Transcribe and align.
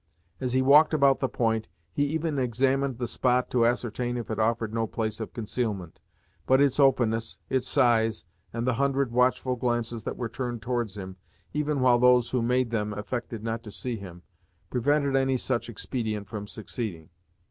As 0.39 0.53
he 0.53 0.63
walked 0.63 0.95
about 0.95 1.19
the 1.19 1.29
point, 1.29 1.67
he 1.93 2.03
even 2.05 2.39
examined 2.39 2.97
the 2.97 3.05
spot 3.05 3.51
to 3.51 3.67
ascertain 3.67 4.17
if 4.17 4.31
it 4.31 4.39
offered 4.39 4.73
no 4.73 4.87
place 4.87 5.19
of 5.19 5.31
concealment, 5.31 5.99
but 6.47 6.59
its 6.59 6.79
openness, 6.79 7.37
its 7.51 7.67
size, 7.67 8.25
and 8.51 8.65
the 8.65 8.73
hundred 8.81 9.11
watchful 9.11 9.55
glances 9.55 10.03
that 10.05 10.17
were 10.17 10.27
turned 10.27 10.63
towards 10.63 10.97
him, 10.97 11.17
even 11.53 11.81
while 11.81 11.99
those 11.99 12.31
who 12.31 12.41
made 12.41 12.71
them 12.71 12.93
affected 12.93 13.43
not 13.43 13.61
to 13.61 13.71
see 13.71 13.95
him, 13.97 14.23
prevented 14.71 15.15
any 15.15 15.37
such 15.37 15.69
expedient 15.69 16.27
from 16.27 16.47
succeeding. 16.47 17.09